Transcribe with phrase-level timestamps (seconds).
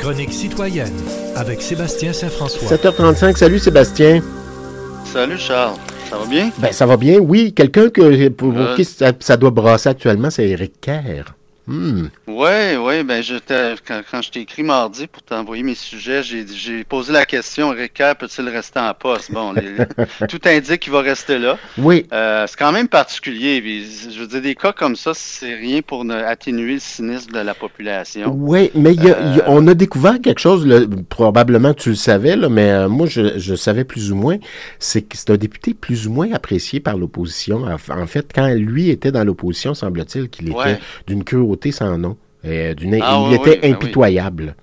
[0.00, 0.94] chronique citoyenne
[1.36, 2.74] avec Sébastien Saint-François.
[2.74, 4.22] 7h35, salut Sébastien.
[5.04, 5.76] Salut Charles,
[6.08, 6.50] ça va bien?
[6.58, 7.52] Ben, ça va bien, oui.
[7.52, 11.34] Quelqu'un que, pour, pour qui ça, ça doit brasser actuellement, c'est Eric Kerr.
[11.70, 12.08] Hmm.
[12.26, 13.34] Oui, oui, ben je
[13.86, 18.16] quand, quand je t'ai écrit mardi pour t'envoyer mes sujets, j'ai posé la question, Ricard
[18.16, 19.30] peut-il rester en poste?
[19.30, 19.76] Bon, les-
[20.28, 21.58] tout indique qu'il va rester là.
[21.78, 23.62] Oui, Euh, c'est quand même particulier.
[23.62, 27.38] je veux dire, des cas comme ça, c'est rien pour ne- atténuer le cynisme de
[27.38, 28.34] la population.
[28.36, 31.72] oui, mais y a- il y a- Euh, on a découvert quelque chose, là, probablement
[31.74, 34.38] tu le savais, là, mais euh, moi je, je savais plus ou moins,
[34.80, 37.64] c'est que c'est un député plus ou moins apprécié par l'opposition.
[37.64, 40.78] En, en fait, quand lui était dans l'opposition, semble-t-il qu'il était Ouais.
[41.06, 41.22] d'une
[41.60, 42.16] cruauté sans nom.
[42.46, 44.54] Euh, d'une- Ah il oui, était ben impitoyable.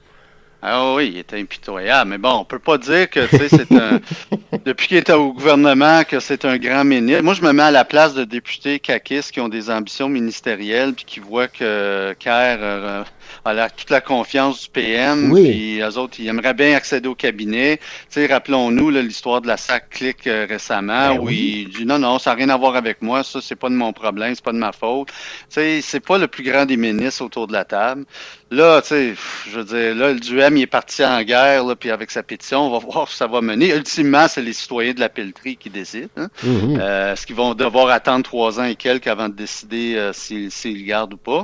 [0.62, 2.10] Ah oui, il était impitoyable.
[2.10, 4.00] Mais bon, on peut pas dire que tu sais, c'est un.
[4.66, 7.24] Depuis qu'il était au gouvernement, que c'est un grand ministre.
[7.24, 10.94] Moi, je me mets à la place de députés caquistes qui ont des ambitions ministérielles
[10.94, 13.04] puis qui voient que Kerr euh,
[13.46, 15.32] a la- toute la confiance du PM.
[15.32, 15.50] Oui.
[15.52, 17.78] Puis eux autres, ils aimeraient bien accéder au cabinet.
[17.78, 21.68] Tu sais, rappelons-nous l'histoire de la SAC Click euh, récemment Ben où oui.
[21.68, 23.24] il dit non, non, ça n'a rien à voir avec moi.
[23.24, 25.10] Ça, c'est pas de mon problème, c'est pas de ma faute.
[25.10, 25.14] Tu
[25.50, 28.06] sais, c'est pas le plus grand des ministres autour de la table.
[28.50, 29.14] Là, tu sais,
[29.52, 30.20] je veux dire, là, le
[30.56, 33.28] il est parti en guerre, là, puis avec sa pétition, on va voir où ça
[33.28, 33.76] va mener.
[33.76, 36.08] Ultimement, c'est les citoyens de la pelleterie qui décident.
[36.16, 36.28] hein.
[36.44, 36.78] Mhm.
[36.80, 40.50] Euh, Est-ce qu'ils vont devoir attendre trois ans et quelques avant de décider euh, s'ils
[40.64, 41.44] le gardent ou pas?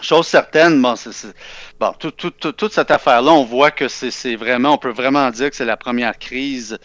[0.00, 1.34] Chose certaine, bon, c'est, c'est-
[1.78, 5.28] bon tout- tout- tout- toute cette affaire-là, on voit que c'est vraiment, on peut vraiment
[5.30, 6.78] dire que c'est la première crise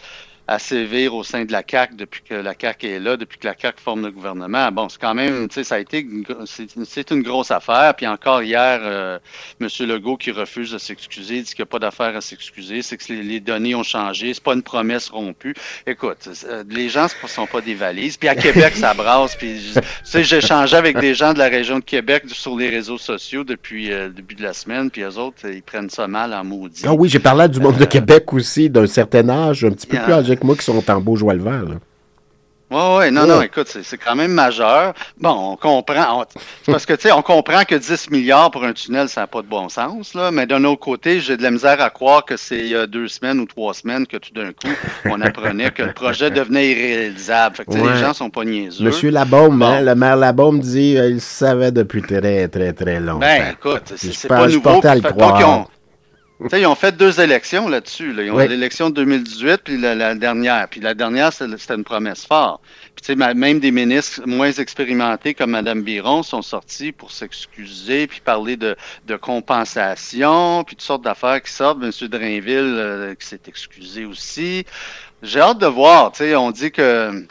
[0.48, 3.46] à sévir au sein de la CAQ depuis que la CAQ est là, depuis que
[3.46, 4.72] la CAQ forme le gouvernement.
[4.72, 6.06] Bon, c'est quand même, tu sais, ça a été,
[6.46, 7.94] c'est, une grosse affaire.
[7.94, 9.18] Puis encore hier, euh,
[9.60, 9.68] M.
[9.86, 13.12] Legault qui refuse de s'excuser, dit qu'il n'y a pas d'affaire à s'excuser, c'est que
[13.12, 15.54] les, les données ont changé, c'est pas une promesse rompue.
[15.86, 18.16] Écoute, euh, les gens ne sont pas des valises.
[18.16, 19.36] Puis à Québec, ça brasse.
[19.36, 22.70] Puis, tu sais, j'ai échangé avec des gens de la région de Québec sur les
[22.70, 24.90] réseaux sociaux depuis euh, le début de la semaine.
[24.90, 26.84] Puis eux autres, ils prennent ça mal en maudit.
[26.86, 29.70] Ah oui, j'ai parlé à du monde de Euh, Québec aussi, d'un certain âge, un
[29.72, 31.62] petit peu plus âgé que moi, qui sont en beau joie le vert.
[31.64, 31.74] là.
[32.70, 33.26] Oui, oui, non, Ouais.
[33.28, 34.92] non, écoute, c'est quand même majeur.
[35.18, 36.20] Bon, on comprend.
[36.20, 39.26] on- parce que, tu sais, on comprend que 10 milliards pour un tunnel, ça n'a
[39.26, 40.30] pas de bon sens, là.
[40.30, 42.86] Mais d'un autre côté, j'ai de la misère à croire que c'est il y a
[42.86, 44.68] deux semaines ou trois semaines que tout d'un coup,
[45.06, 47.56] on apprenait que le projet devenait irréalisable.
[47.56, 47.90] Fait que, Ouais.
[47.94, 48.84] les gens sont pas niaiseux.
[48.84, 49.64] Monsieur Labaume, Bon.
[49.64, 53.20] hein, le maire Labaume dit euh, il savait depuis très, très, très longtemps.
[53.20, 54.86] Ben, écoute, c'est pas nouveau.
[54.86, 55.68] à le croire.
[56.52, 58.12] Ils ont fait deux élections là-dessus.
[58.12, 58.22] là.
[58.22, 58.48] Ils ont Oui.
[58.48, 60.68] l'élection de 2018 puis la, la dernière.
[60.68, 62.60] Puis la dernière, c'était une promesse forte.
[62.94, 67.10] Puis tu sais, ma- même des ministres moins expérimentés comme Mme Biron sont sortis pour
[67.10, 71.82] s'excuser puis parler de, de compensation puis toutes sortes d'affaires qui sortent.
[71.82, 71.90] M.
[72.08, 72.46] Drainville
[72.78, 74.64] euh, qui s'est excusé aussi.
[75.22, 76.12] J'ai hâte de voir.
[76.12, 77.26] Tu sais, on dit que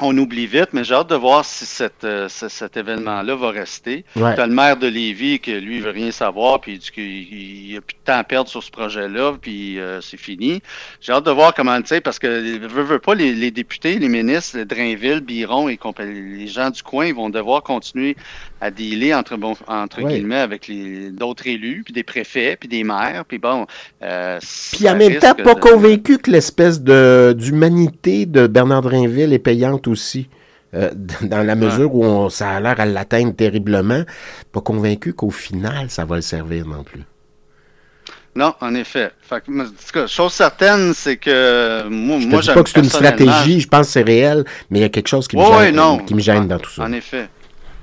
[0.00, 3.50] on oublie vite, mais j'ai hâte de voir si cette, euh, ce- cet événement-là va
[3.50, 4.04] rester.
[4.16, 4.34] Ouais.
[4.34, 7.76] T'as le maire de Lévis que lui, veut rien savoir, puis il dit qu'il n'y
[7.76, 10.60] a plus de temps à perdre sur ce projet-là, puis euh, c'est fini.
[11.00, 12.26] J'ai hâte de voir comment, tu sais, parce que
[12.66, 16.82] veut, veut pas, les, les députés, les ministres, le Drainville, Biron et les gens du
[16.82, 18.16] coin, ils vont devoir continuer
[18.60, 20.14] à dealer entre, bon, entre Ouais.
[20.14, 23.66] guillemets avec les d'autres élus, puis des préfets, puis des maires, puis bon.
[24.02, 24.38] euh,
[24.72, 29.38] Puis en même temps, pas de- convaincu que l'espèce de d'humanité de Bernard Drinville est
[29.38, 30.28] payante aussi.
[30.74, 30.90] euh,
[31.22, 34.02] dans la mesure où on, ça a l'air à l'atteindre terriblement,
[34.52, 37.02] pas convaincu qu'au final, ça va le servir non plus.
[38.34, 39.10] Non, en effet.
[39.20, 42.70] Fait que, en tout cas, chose certaine, c'est que moi, Je moi dis pas que
[42.70, 45.36] c'est une stratégie, je pense que c'est réel, mais il y a quelque chose qui
[45.36, 45.98] me Oui, gêne, non.
[45.98, 46.84] qui me gêne En- dans tout ça.
[46.84, 47.28] En effet.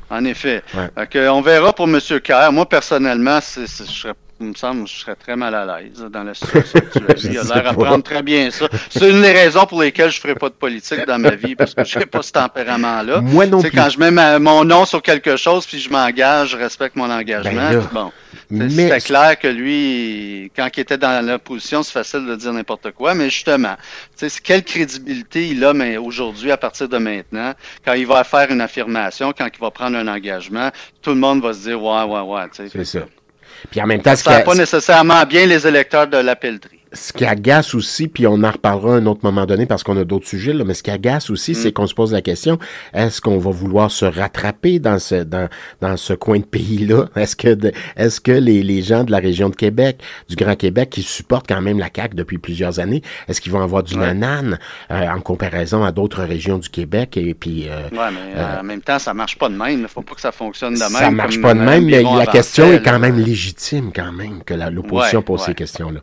[0.09, 0.63] En effet.
[0.75, 0.89] Ouais.
[0.97, 1.99] Fait que, on verra pour M.
[2.23, 2.51] Kerr.
[2.51, 5.65] Moi, personnellement, c'est, c'est- je serais, il me semble que je serais très mal à
[5.65, 7.15] l'aise dans la situation actuelle.
[7.31, 8.67] Il a l'air à prendre très bien ça.
[8.89, 11.55] C'est une des raisons pour lesquelles je ne ferai pas de politique dans ma vie,
[11.55, 13.21] parce que je n'ai pas ce tempérament-là.
[13.21, 13.71] Moi non plus.
[13.71, 17.11] quand je mets ma- mon nom sur quelque chose, puis je m'engage, je respecte mon
[17.11, 17.69] engagement.
[17.69, 18.11] Ben bon,
[18.49, 22.91] Mais c'était clair que lui, quand il était dans l'opposition, c'est facile de dire n'importe
[22.91, 23.81] quoi, mais justement, tu
[24.15, 27.53] sais, c'est quelle crédibilité il a mais aujourd'hui, à partir de maintenant,
[27.85, 30.69] quand il va faire une affirmation, quand il va prendre un engagement,
[31.01, 32.49] tout le monde va se dire ouais, ouais, ouais.
[32.49, 32.69] tu sais.
[32.71, 33.05] c'est ça.
[33.69, 36.78] Puis en même temps, Ça pas nécessairement bien les électeurs de la pelleterie.
[36.91, 39.95] Ce qui agace aussi, puis on en reparlera à un autre moment donné parce qu'on
[39.97, 42.57] a d'autres sujets, là, mais ce qui agace aussi, c'est qu'on se pose la question,
[42.93, 45.47] est-ce qu'on va vouloir se rattraper dans ce, dans,
[45.81, 47.05] dans ce coin de pays-là?
[47.15, 49.99] Est-ce que, de- est-ce que les, les gens de la région de Québec,
[50.29, 53.61] du Grand Québec, qui supportent quand même la CAQ depuis plusieurs années, est-ce qu'ils vont
[53.61, 54.13] avoir du Ouais.
[54.13, 54.57] nanan
[54.91, 57.17] euh, en comparaison à d'autres régions du Québec?
[57.17, 59.81] Et puis, euh, Ouais, mais euh, en même temps, ça marche pas de même.
[59.81, 60.89] Il faut pas que ça fonctionne de même.
[60.89, 64.43] ça marche comme pas de même, mais la question est quand même légitime, quand même,
[64.43, 65.99] que la- l'opposition Ouais, pose ces questions-là.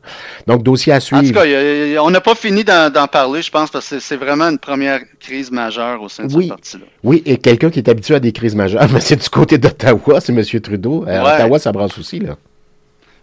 [0.46, 2.34] Donc, dossier à En tout cas, il y a- il y a- on n'a pas
[2.34, 6.24] fini d'en parler, je pense, parce que c'est- vraiment une première crise majeure au sein
[6.26, 6.44] de Oui.
[6.44, 6.84] ce parti-là.
[7.02, 10.20] Oui, et quelqu'un qui est habitué à des crises majeures, mais c'est du côté d'Ottawa,
[10.20, 10.42] c'est M.
[10.60, 11.04] Trudeau.
[11.06, 11.34] Euh, Ouais.
[11.34, 12.36] Ottawa, ça brasse aussi, là.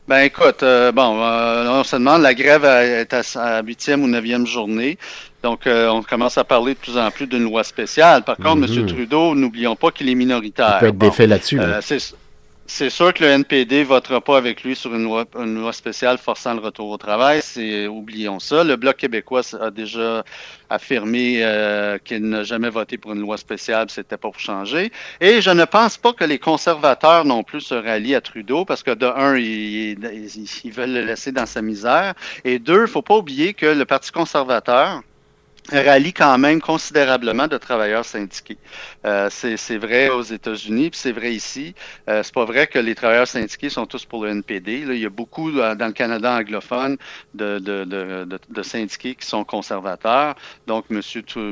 [0.05, 4.07] Ben écoute, euh, bon, euh, on se demande, la grève est à sa huitième ou
[4.07, 4.97] neuvième journée.
[5.43, 8.23] Donc, euh, on commence à parler de plus en plus d'une loi spéciale.
[8.23, 8.69] Par contre.
[8.69, 8.85] M.
[8.85, 10.75] Trudeau, n'oublions pas qu'il est minoritaire.
[10.77, 11.55] Il peut être Bon, défait là-dessus.
[11.57, 11.79] là.
[12.73, 16.59] C'est- sûr que le NPD votera pas avec lui sur une loi, spéciale forçant le
[16.59, 17.41] retour au travail.
[17.43, 18.63] C'est oublions ça.
[18.63, 20.23] Le Bloc québécois a déjà
[20.69, 24.91] affirmé euh, qu'il n'a jamais voté pour une loi spéciale, c'était pas pour changer.
[25.21, 28.81] Et je ne pense pas que les conservateurs non plus se rallient à Trudeau parce
[28.81, 29.97] que de un, ils,
[30.71, 32.13] veulent le laisser dans sa misère.
[32.43, 35.01] Et deux, il faut pas oublier que le Parti conservateur
[35.71, 38.57] rallie quand même considérablement de travailleurs syndiqués.
[39.05, 41.73] Euh, c'est c'est vrai aux États-Unis, puis c'est vrai ici.
[42.09, 44.85] Euh, c'est pas vrai que les travailleurs syndiqués sont tous pour le NPD.
[44.85, 46.97] Là, il y a beaucoup euh, dans le Canada anglophone
[47.33, 50.35] de, de, de, de, syndiqués qui sont conservateurs.
[50.67, 51.01] Donc, M.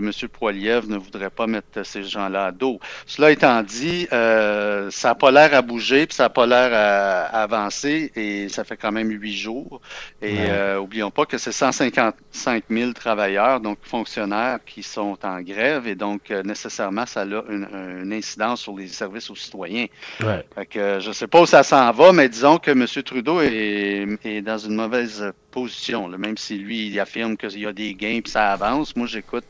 [0.01, 2.79] Monsieur Poiliev ne voudrait pas mettre ces gens-là à dos.
[3.05, 6.71] Cela étant dit, euh, ça n'a pas l'air à bouger, puis ça n'a pas l'air
[6.73, 9.81] à, à avancer, et ça fait quand même huit jours.
[10.21, 10.49] Et Ouais.
[10.49, 15.95] euh, oublions pas que c'est 155 000 travailleurs, donc fonctionnaires, qui sont en grève, et
[15.95, 17.67] donc euh, nécessairement, ça a une,
[18.03, 19.85] une incidence sur les services aux citoyens.
[20.21, 20.43] Ouais.
[20.55, 22.85] Fait que, euh, je ne sais pas où ça s'en va, mais disons que M.
[23.03, 26.07] Trudeau est, est dans une mauvaise position.
[26.07, 26.17] là.
[26.17, 28.95] même si lui, il affirme qu'il y a des gains et ça avance.
[28.95, 29.45] Moi, j'écoute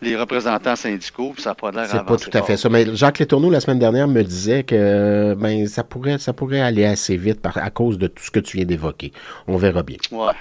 [0.00, 2.68] les représentants syndicaux, puis ça n'a pas l'air C'est pas tout à fait ça.
[2.68, 6.84] Mais Jacques Letourneau, la semaine dernière, me disait que ben ça pourrait, ça pourrait aller
[6.84, 9.12] assez vite par, à cause de tout ce que tu viens d'évoquer.
[9.46, 9.98] On verra bien.
[10.10, 10.32] Ouais.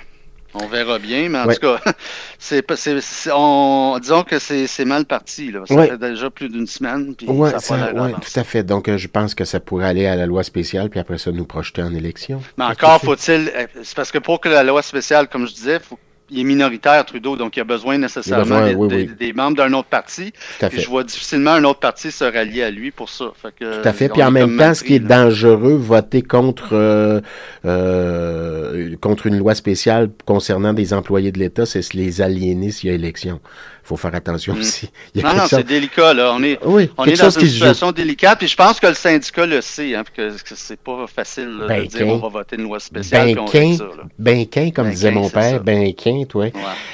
[0.56, 1.56] On verra bien, mais en Ouais.
[1.56, 1.80] tout cas,
[2.38, 5.52] c'est, c'est, c'est- on, disons que c'est, c'est mal parti.
[5.52, 5.62] Là.
[5.68, 5.88] Ça Ouais.
[5.88, 8.64] fait déjà plus d'une semaine, puis Oui, tout à fait.
[8.64, 11.32] Donc, euh, je pense que ça pourrait aller à la loi spéciale, puis après ça,
[11.32, 12.42] nous projeter en élection.
[12.58, 13.52] Mais encore faut-il.
[13.56, 15.98] euh, C'est parce que pour que la loi spéciale, comme je disais, faut-
[16.34, 19.10] il est minoritaire, Trudeau, donc il a besoin nécessairement besoin, des, oui, des- oui.
[19.20, 20.32] des membres d'un autre parti.
[20.60, 20.84] Tout à Puis fait.
[20.84, 23.26] je vois difficilement un autre parti se rallier à lui pour ça.
[23.42, 24.10] Fait que, Tout à fait.
[24.10, 27.22] Puis en même temps, ce qui est dangereux, voter contre euh,
[27.66, 32.90] euh, contre une loi spéciale concernant des employés de l'État, c'est se les aliéner s'il
[32.90, 33.40] y a élection.
[33.86, 34.60] Il faut faire attention Mm.
[34.60, 34.90] aussi.
[35.14, 36.32] Il y a Non, non, chose- c'est délicat, là.
[36.34, 39.46] On est, Oui, on est dans une situation délicate, puis je pense que le syndicat
[39.46, 42.56] le sait, hein, que, que c'est pas facile là, Ben, de dire on va voter
[42.56, 43.78] une loi spéciale, puis
[44.18, 45.60] Ben ben comme Ben disait mon père, ça.
[45.60, 46.46] ben qu'un, toi.
[46.46, 46.52] Ouais.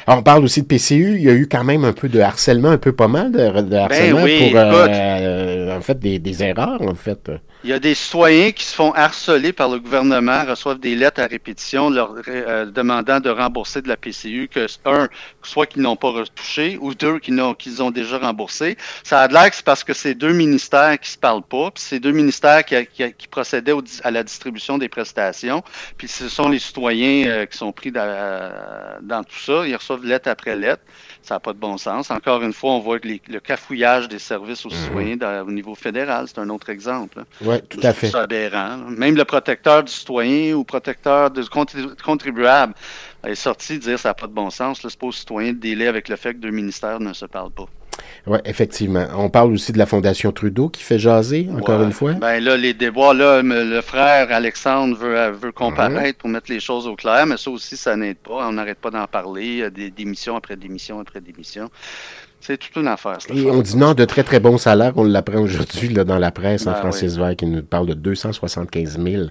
[0.07, 1.15] On parle aussi de PCU.
[1.17, 3.61] Il y a eu quand même un peu de harcèlement, un peu pas mal de,
[3.61, 4.91] de harcèlement oui, pour, euh, écoute.
[4.95, 7.31] euh, en fait, des, des erreurs, en fait.
[7.65, 11.21] Il y a des citoyens qui se font harceler par le gouvernement, reçoivent des lettres
[11.21, 15.09] à répétition leur euh, demandant de rembourser de la PCU, que un,
[15.43, 18.77] soit qu'ils n'ont pas retouché, ou deux, qu'ils ont déjà remboursé.
[19.03, 21.83] Ça a l'air que c'est parce que c'est deux ministères qui se parlent pas, puis
[21.85, 25.61] c'est deux ministères qui, qui- qui procédaient au à la distribution des prestations,
[25.97, 28.51] puis ce sont les citoyens euh, qui sont pris dans,
[29.01, 29.67] dans tout ça.
[29.67, 30.81] Ils reçoivent lettre après lettre.
[31.21, 32.09] Ça n'a pas de bon sens.
[32.11, 35.75] Encore une fois, on voit que les- le cafouillage des services aux citoyens dans- niveau
[35.75, 37.23] fédéral, c'est un autre exemple.
[37.41, 38.13] Oui, tout à fait.
[38.15, 38.77] aberrant.
[38.77, 38.85] là.
[38.89, 42.73] Même le protecteur du citoyen ou protecteur du contri- contribuable
[43.25, 44.79] est sorti dire que ça n'a pas de bon sens.
[44.81, 47.51] C'est pas aux citoyens de délai avec le fait que deux ministères ne se parlent
[47.51, 47.65] pas.
[48.27, 49.05] Oui, effectivement.
[49.17, 51.85] On parle aussi de la Fondation Trudeau qui fait jaser, encore Ouais.
[51.85, 52.13] une fois.
[52.13, 56.87] Ben là, les déboires, là, le frère Alexandre veut, veut comparaître pour mettre les choses
[56.87, 58.47] au clair, mais ça aussi, ça n'aide pas.
[58.47, 61.69] On n'arrête pas d'en parler, euh, des démissions après démission après démission.
[62.41, 63.53] C'est toute une affaire, Et affaire.
[63.53, 64.93] on dit non de très très bons salaires.
[64.95, 66.65] On l'apprend aujourd'hui dans la presse.
[66.65, 69.23] Ben Francis Vert qui nous parle de 275 000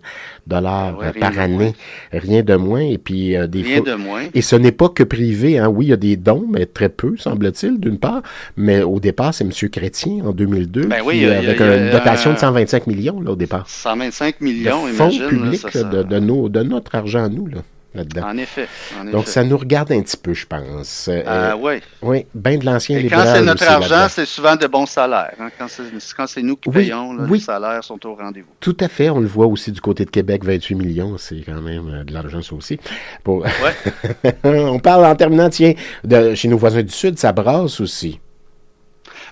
[0.46, 1.74] dollars Ouais, euh, rien par de année.
[2.12, 2.80] Rien de moins.
[2.82, 4.22] Et puis euh, des Rien fois- de moins.
[4.34, 5.58] Et ce n'est pas que privé.
[5.58, 5.68] Hein.
[5.68, 8.22] Oui, il y a des dons, mais très peu, semble-t-il, d'une part.
[8.56, 9.50] Mais au départ, c'est M.
[9.70, 12.86] Chrétien, en 2002, Ben qui, oui, a- euh, avec a- une dotation de euh, 125
[12.86, 13.68] millions, là, au départ.
[13.68, 15.22] 125 De millions, fonds imagine.
[15.22, 17.58] là, publics, ça, de, de nos, de notre argent à nous, là,
[17.98, 18.28] là-dedans.
[18.28, 18.66] En effet.
[19.00, 19.30] en Donc, effet.
[19.32, 21.08] ça nous regarde un petit peu, je pense.
[21.08, 21.80] Euh, Ah oui.
[22.02, 25.34] oui, bien de l'ancien libéral quand c'est notre aussi, argent, c'est souvent de bons salaires.
[25.40, 25.50] hein.
[25.58, 27.38] Quand c'est nous qui Oui, payons, là, oui.
[27.38, 28.48] les salaires sont au rendez-vous.
[28.60, 29.10] Tout à fait.
[29.10, 31.18] On le voit aussi du côté de Québec, 28 millions.
[31.18, 32.78] C'est quand même euh, de l'argent, ça aussi.
[33.26, 33.48] Ouais.
[34.44, 35.74] on parle en terminant, tiens,
[36.04, 38.20] de, chez nos voisins du Sud, ça brasse aussi.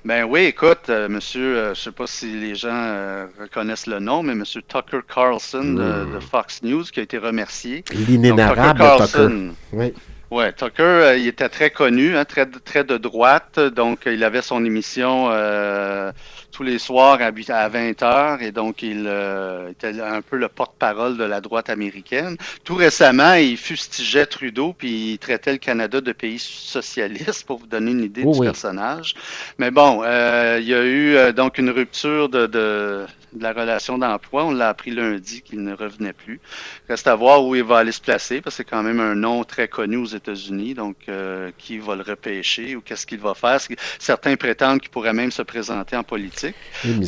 [0.07, 3.99] Ben oui, écoute, euh, monsieur, euh, je sais pas si les gens euh, reconnaissent le
[3.99, 7.83] nom, mais monsieur Tucker Carlson de, de Fox News qui a été remercié.
[7.91, 9.13] L'inénarrable Tucker Tucker.
[9.13, 9.51] Carlson.
[9.73, 9.93] Oui.
[10.33, 14.43] Ouais, Tucker, euh, il était très connu, hein, très, très de droite, donc il avait
[14.43, 16.11] son émission euh,
[16.51, 20.37] tous les soirs à, huit- à 20 heures, et donc il euh, était un peu
[20.37, 22.37] le porte-parole de la droite américaine.
[22.65, 27.69] Tout récemment, il fustigeait Trudeau, puis il traitait le Canada de pays socialiste, pour vous
[27.69, 28.47] donner une idée Oh du oui.
[28.47, 29.15] personnage.
[29.59, 33.07] Mais bon, euh, il y a eu euh, donc une rupture de, de,
[33.37, 34.45] de la relation d'emploi.
[34.45, 36.41] On l'a appris lundi qu'il ne revenait plus.
[36.89, 39.15] Reste à voir où il va aller se placer, parce que c'est quand même un
[39.15, 40.75] nom très connu aux États-Unis.
[40.75, 43.59] Donc, euh, qui va le repêcher ou qu'est-ce qu'il va faire?
[43.99, 46.57] Certains prétendent qu'il pourrait même se présenter en politique.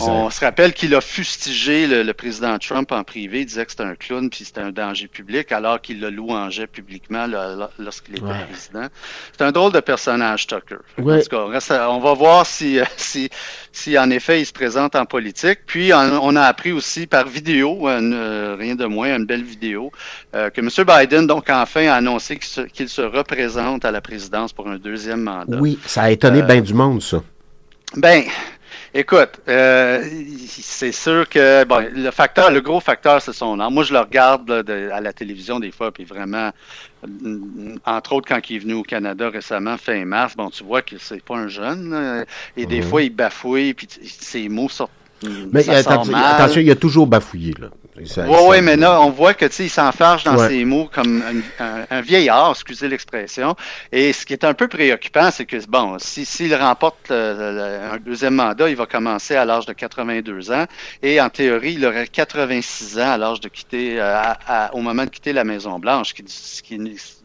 [0.01, 3.41] On se rappelle qu'il a fustigé le, président Trump en privé.
[3.41, 6.67] Il disait que c'était un clown puis c'était un danger public, alors qu'il le louangeait
[6.67, 7.27] publiquement
[7.79, 8.89] lorsqu'il était président.
[9.37, 10.77] C'est un drôle de personnage, Tucker.
[10.99, 13.29] En tout cas, on, va voir si, si,
[13.73, 15.61] si, en effet, il se présente en politique.
[15.67, 19.93] Puis, on, a appris aussi par vidéo, euh, rien de moins, une belle vidéo,
[20.35, 20.69] euh, que M.
[20.87, 25.59] Biden, donc, enfin, a annoncé qu'il se, représente à la présidence pour un deuxième mandat.
[25.59, 27.23] Oui, ça a étonné euh, bien du monde, ça.
[27.97, 28.25] Ben,
[28.95, 30.03] Écoute, euh,
[30.49, 33.71] c'est sûr que bon, le facteur, le gros facteur, c'est son nom.
[33.71, 36.53] Moi, je le regarde à la télévision des fois, puis vraiment,
[37.85, 40.97] entre autres quand il est venu au Canada récemment, fin mars, bon, tu vois que
[40.99, 42.25] c'est pas un jeune,
[42.57, 42.89] et des mhm.
[42.89, 44.91] fois il bafouille, puis ses mots sortent
[45.53, 47.55] mais attention, il a toujours bafouillé.
[47.59, 47.69] Là.
[48.01, 51.23] Oui, oui, mais là, on voit que il s'enfarge dans ses mots comme
[51.59, 53.57] un, vieillard, excusez l'expression.
[53.93, 58.69] Et ce qui est un peu préoccupant, c'est que, bon, s'il remporte un deuxième mandat,
[58.69, 60.67] il va commencer à l'âge de 82 ans.
[61.03, 64.23] Et en théorie, il aurait 86 ans à l'âge de quitter, euh,
[64.73, 66.79] au moment de quitter la Maison-Blanche, ce qui,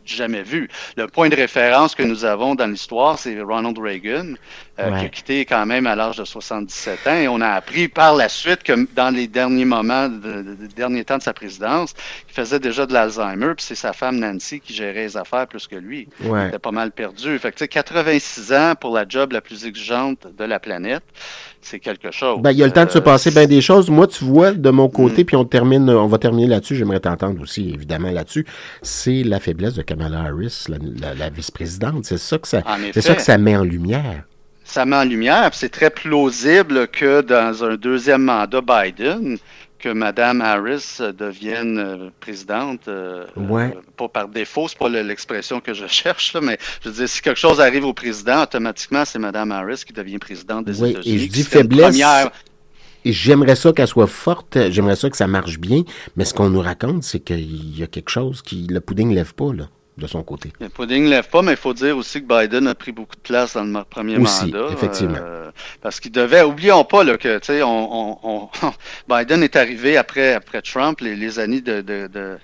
[0.05, 0.69] jamais vu.
[0.97, 4.33] Le point de référence que nous avons dans l'histoire, c'est Ronald Reagan,
[4.79, 7.15] euh, qui a quitté quand même à l'âge de 77 ans.
[7.15, 11.17] Et on a appris par la suite que dans les derniers moments, de, derniers temps
[11.17, 11.93] de sa présidence,
[12.29, 15.67] il faisait déjà de l'Alzheimer, puis c'est sa femme Nancy qui gérait les affaires plus
[15.67, 16.07] que lui.
[16.21, 17.37] Il était pas mal perdu.
[17.39, 21.03] Fait que, 86 ans pour la job la plus exigeante de la planète
[21.63, 22.41] c'est quelque chose.
[22.41, 23.89] Ben, il y a le temps de se euh, passer bien des choses.
[23.89, 25.25] Moi, tu vois, de mon côté, mm.
[25.25, 28.45] puis on termine, on va terminer là-dessus, j'aimerais t'entendre aussi, évidemment, là-dessus,
[28.81, 32.05] c'est la faiblesse de Kamala Harris, la, vice-présidente.
[32.05, 34.23] C'est ça que ça, c'est ça que ça met en lumière.
[34.63, 39.37] Ça met en lumière, c'est très plausible que dans un deuxième mandat Biden,
[39.77, 43.25] que Mme Harris devienne euh, présidente, euh,
[43.97, 47.39] pas par défaut, c'est pas l'expression que je cherche, mais je veux dire, si quelque
[47.39, 51.15] chose arrive au président, automatiquement, c'est Mme Harris qui devient présidente des États-Unis.
[51.15, 52.01] Et je dis faiblesse.
[53.05, 55.83] Et j'aimerais ça qu'elle soit forte, j'aimerais ça que ça marche bien,
[56.15, 58.65] mais ce qu'on nous raconte, c'est qu'il y a quelque chose qui.
[58.67, 60.51] Le pudding ne lève pas, là de son côté.
[60.59, 63.15] Le pudding ne lève pas, mais il faut dire aussi que Biden a pris beaucoup
[63.15, 64.67] de place dans le premier mandat.
[64.71, 65.17] effectivement.
[65.19, 68.49] Euh, parce qu'il devait, oublions pas là, que on, on,
[69.07, 72.37] Biden est arrivé après, après Trump, les, les années de, de, de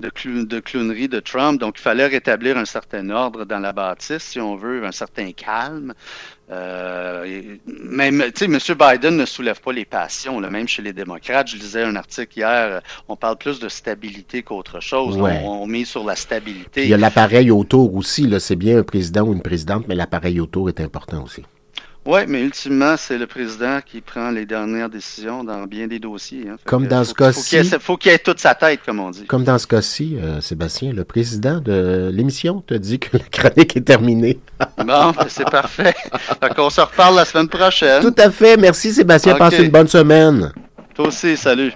[0.00, 0.10] de,
[0.44, 1.60] de, clownerie de Trump.
[1.60, 5.32] Donc, il fallait rétablir un certain ordre dans la bâtisse, si on veut, un certain
[5.32, 5.94] calme.
[6.50, 8.78] Euh, même, tu sais, M.
[8.78, 11.48] Biden ne soulève pas les passions, là, même chez les démocrates.
[11.48, 15.16] Je lisais un article hier, euh, on parle plus de stabilité qu'autre chose.
[15.16, 16.84] On, on, met sur la stabilité.
[16.84, 18.30] il y a l'appareil autour aussi.
[18.40, 21.42] C'est bien un président ou une présidente, mais l'appareil autour est important aussi.
[22.06, 26.46] Oui, mais ultimement, c'est le président qui prend les dernières décisions dans bien des dossiers.
[26.50, 26.56] Hein.
[26.64, 27.56] Comme dans ce cas-ci.
[27.56, 29.24] Il faut qu'il ait, toute sa tête, comme on dit.
[29.24, 33.76] Comme dans ce cas-ci, euh, Sébastien, le président de l'émission te dit que la chronique
[33.76, 34.38] est terminée.
[34.78, 35.94] bon, ben, c'est parfait.
[36.42, 38.02] Donc, on se reparle la semaine prochaine.
[38.02, 38.56] Tout à fait.
[38.58, 39.36] Merci, Sébastien.
[39.36, 40.52] Passe une bonne semaine.
[40.94, 41.74] Toi aussi, salut.